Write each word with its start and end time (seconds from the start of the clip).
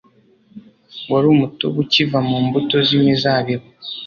wari 1.11 1.27
umutobe 1.35 1.77
ukiva 1.83 2.17
mu 2.27 2.37
mbuto 2.45 2.75
z’imizabibu 2.87 3.67